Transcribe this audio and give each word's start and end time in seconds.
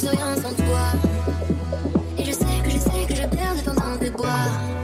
je 0.00 0.06
suis 0.06 0.16
rien 0.16 0.34
sans 0.36 0.54
toi. 0.54 0.92
Et 2.18 2.24
je 2.24 2.32
sais 2.32 2.44
que 2.62 2.70
je 2.70 2.78
sais 2.78 3.06
que 3.08 3.14
je 3.14 3.26
perds 3.26 3.54
le 3.54 3.74
temps 3.74 3.96
de 4.00 4.10
boire. 4.10 4.77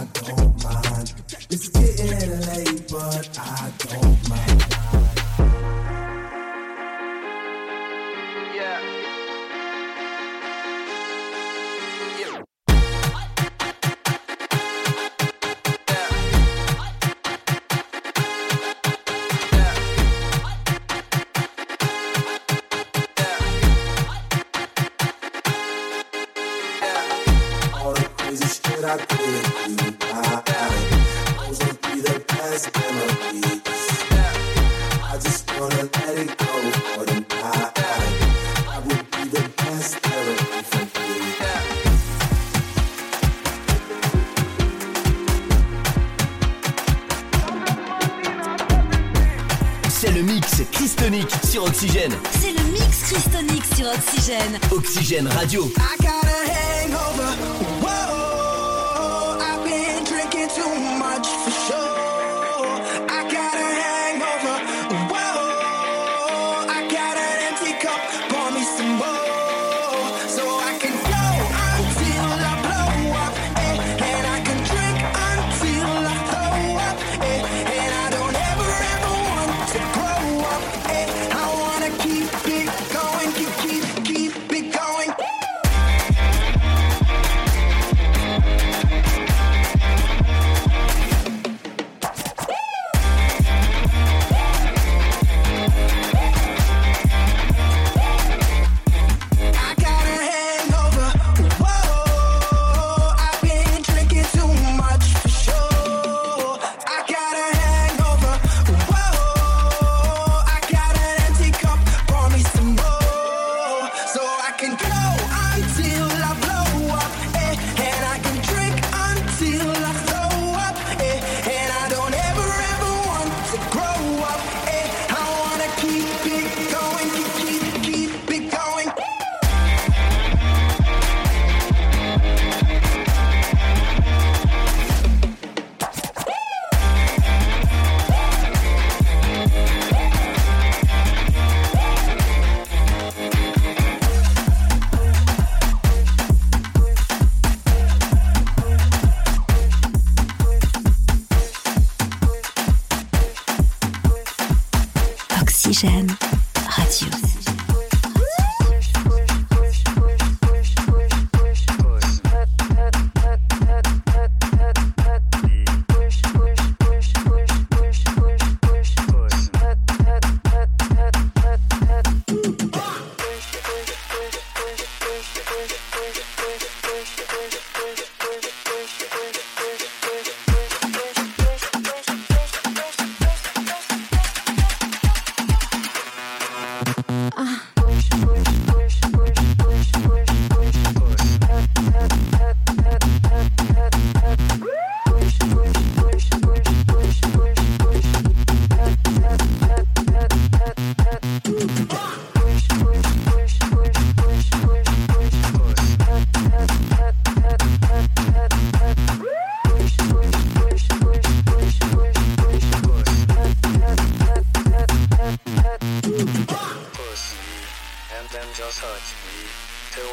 I 0.00 0.06
don't. 0.14 0.49
le 50.20 50.26
mix 50.26 50.62
Christonique 50.72 51.30
sur 51.48 51.64
Oxygène. 51.64 52.12
C'est 52.40 52.52
le 52.52 52.72
mix 52.72 53.10
Christonique 53.10 53.64
sur 53.74 53.86
Oxygène. 53.86 54.58
Oxygène 54.70 55.28
Radio. 55.28 55.64
I 55.78 55.96
got 56.02 56.24
a 56.24 56.84
hangover. 56.84 57.59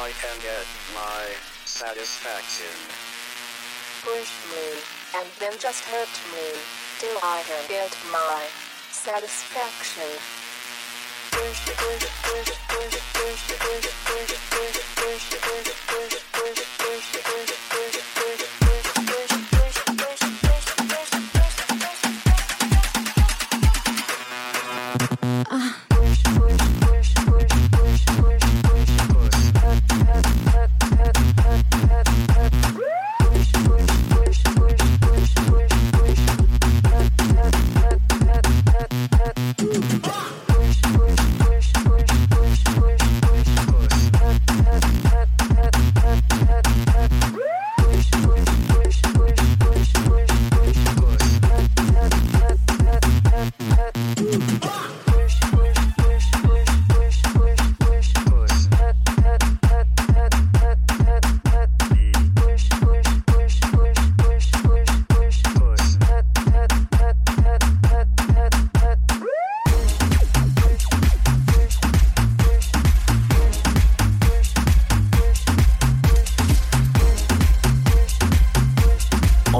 I 0.00 0.12
can 0.12 0.40
get 0.40 0.66
my 0.94 1.28
satisfaction. 1.66 2.72
Push 4.00 4.32
me, 4.48 4.80
and 5.20 5.28
then 5.38 5.52
just 5.60 5.84
hurt 5.84 6.08
me, 6.32 6.56
till 6.98 7.18
I 7.22 7.42
can 7.44 7.68
get 7.68 7.92
my 8.10 8.46
satisfaction. 8.90 10.08
Push, 11.32 11.60
push, 11.76 12.06
push, 12.24 12.48
push, 12.72 12.96
push, 12.96 12.96
push, 13.12 13.44
push, 13.60 13.92
push, 14.00 14.36
push, 14.40 14.88
push, 14.96 15.28
push, 15.36 15.76
push, 15.84 16.16
push, 16.32 16.64
push, 16.80 17.22
push, 17.22 17.52
push. 17.68 18.09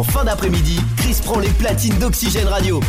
En 0.00 0.02
fin 0.02 0.24
d'après-midi, 0.24 0.80
Chris 0.96 1.18
prend 1.22 1.38
les 1.40 1.50
platines 1.50 1.98
d'Oxygène 1.98 2.48
Radio. 2.48 2.80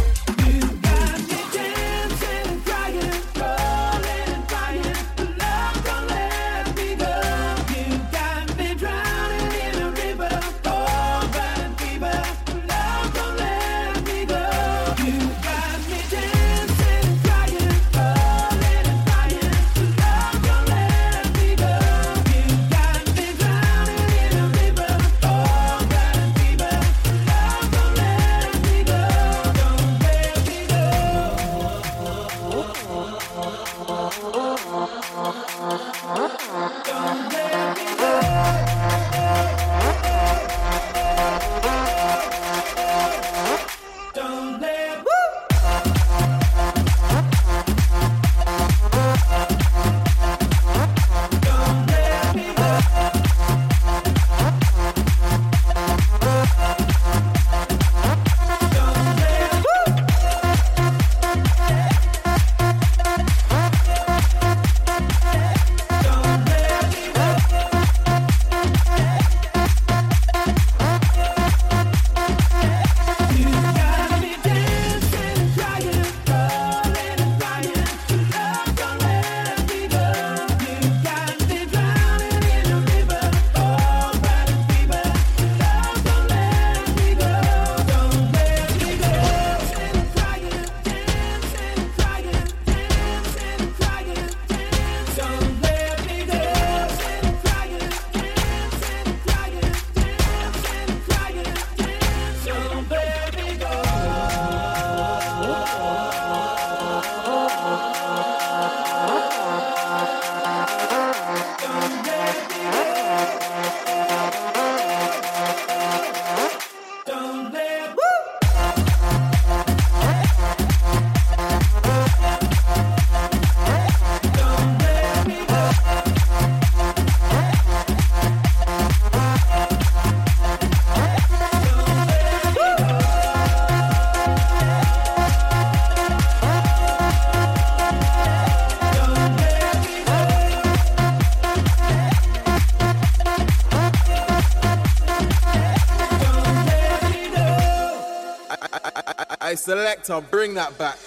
Selector, 149.71 150.19
bring 150.19 150.55
that 150.55 150.77
back. 150.77 150.97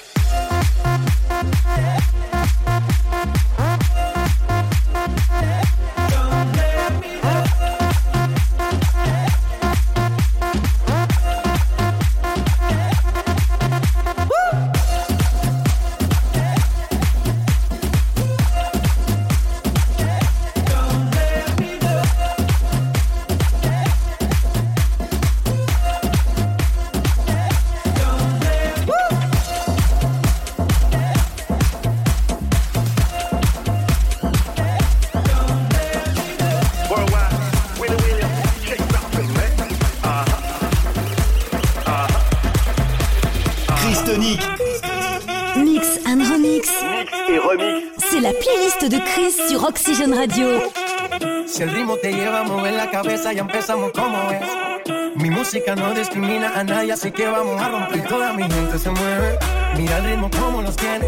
Cabeza, 53.04 53.32
ya 53.34 53.42
empezamos 53.42 53.92
como 53.92 54.30
es. 54.30 55.16
Mi 55.16 55.28
música 55.28 55.76
no 55.76 55.92
discrimina 55.92 56.58
a 56.58 56.64
nadie, 56.64 56.92
así 56.92 57.12
que 57.12 57.26
vamos 57.26 57.60
a 57.60 57.68
romper. 57.68 58.08
Toda 58.08 58.32
mi 58.32 58.44
gente 58.44 58.78
se 58.78 58.90
mueve. 58.90 59.38
Mira 59.76 59.98
el 59.98 60.04
ritmo 60.04 60.30
como 60.30 60.62
los 60.62 60.74
tiene. 60.74 61.06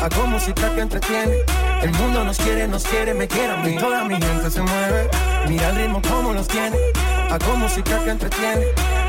Hago 0.00 0.26
música 0.26 0.74
que 0.74 0.80
entretiene. 0.80 1.36
El 1.82 1.92
mundo 1.92 2.24
nos 2.24 2.38
quiere, 2.38 2.66
nos 2.66 2.84
quiere, 2.84 3.14
me 3.14 3.28
quiere 3.28 3.52
a 3.52 3.56
mí. 3.58 3.76
Toda 3.76 4.04
mi 4.04 4.16
gente 4.16 4.50
se 4.50 4.60
mueve. 4.60 5.08
Mira 5.48 5.68
el 5.70 5.76
ritmo 5.76 6.02
como 6.02 6.32
los 6.32 6.48
tiene. 6.48 6.76
Hago 7.30 7.56
música 7.56 8.02
que 8.02 8.10
entretiene. 8.10 8.66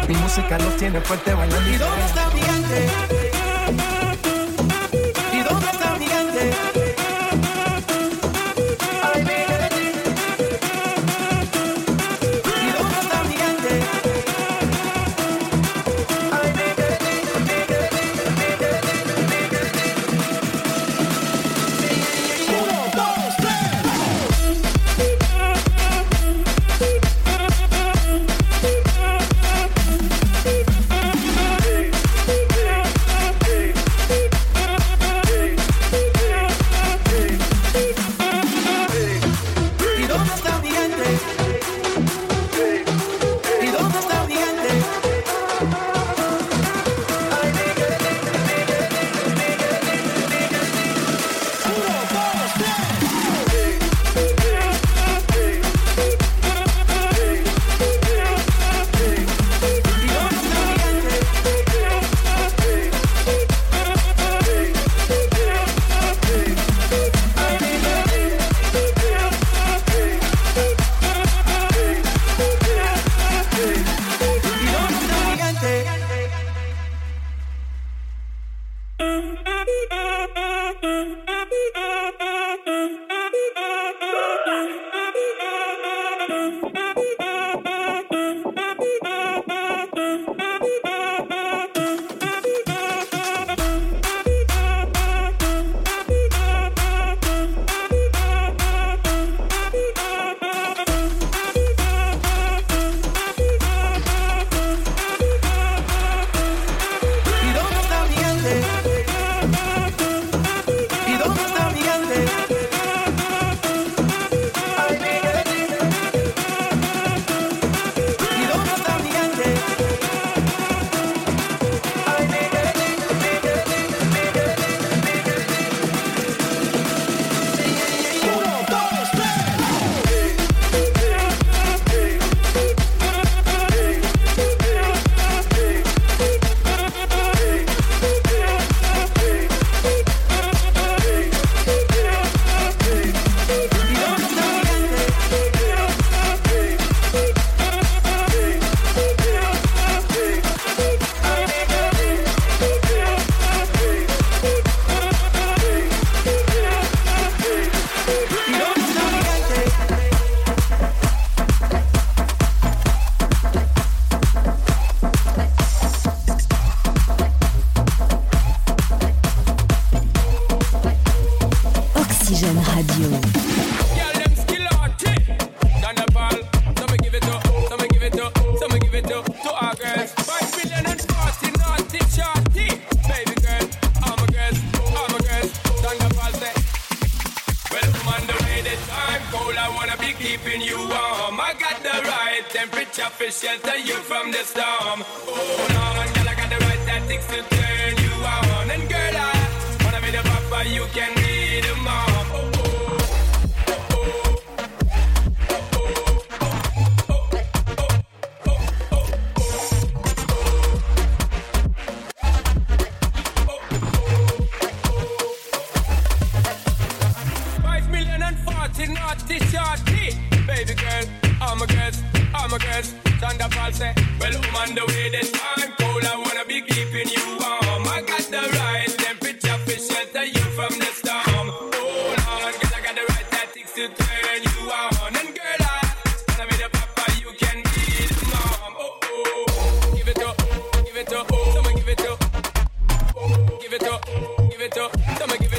Mi 0.08 0.15
música 0.15 0.60
los 0.60 0.77
tiene 0.77 1.01
fuerte 1.01 1.34
bailando. 1.34 1.70
¿Y 1.70 1.77
dónde 1.77 2.06
está 2.06 2.29
mi 2.29 2.41
gente? 2.41 3.26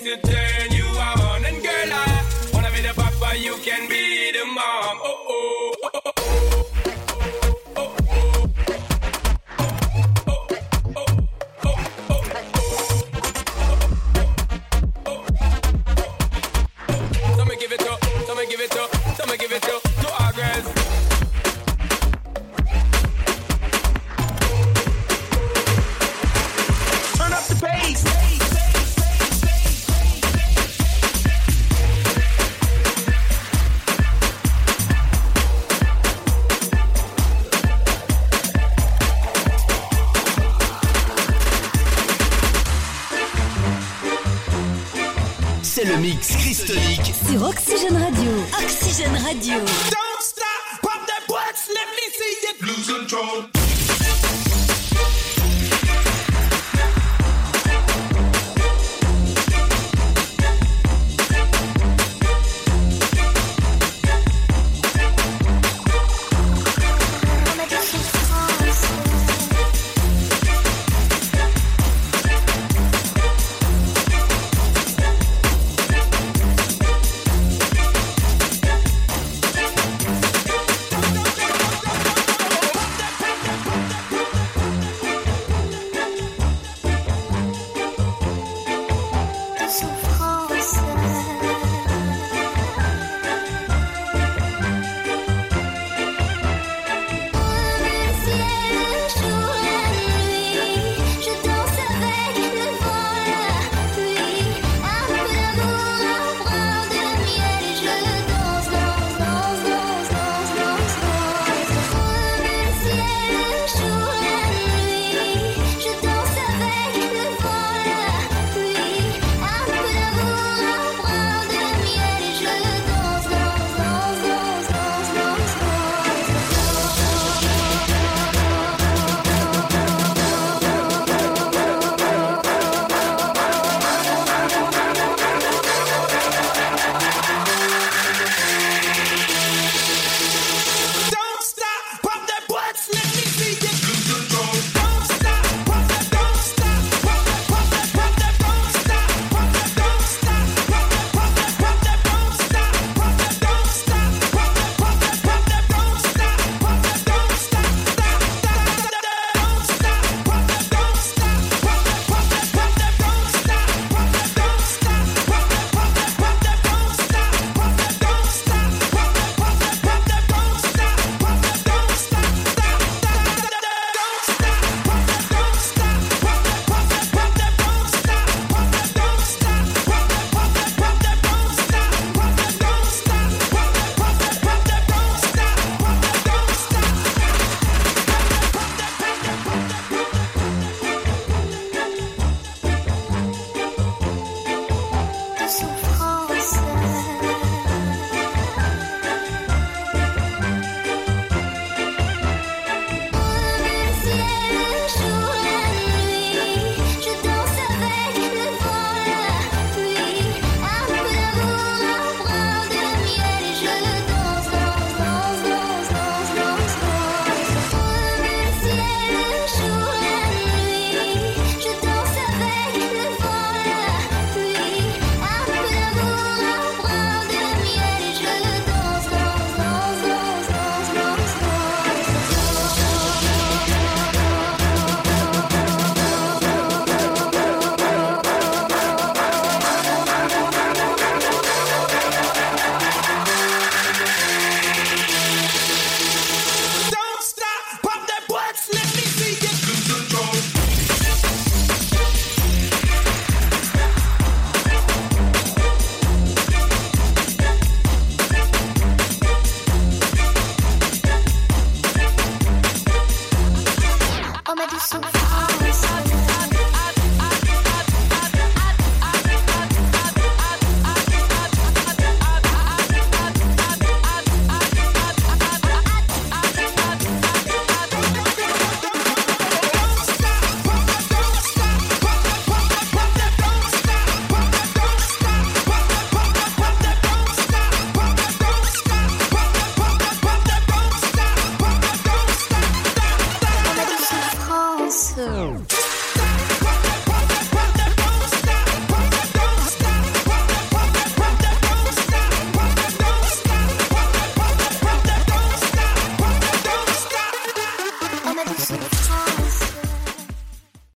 It's 0.00 0.22
to 0.22 0.30
turn 0.30 0.70
you 0.70 0.84
on, 0.84 1.44
and 1.44 1.60
girl, 1.60 1.72
I 1.74 2.50
wanna 2.52 2.70
be 2.70 2.82
the 2.82 2.94
papa, 2.94 3.36
you 3.36 3.56
can 3.64 3.88
be 3.88 4.30
the 4.30 4.44
mom. 4.44 5.00
Oh 5.02 5.26
oh. 5.28 5.77
Radio. 49.28 49.67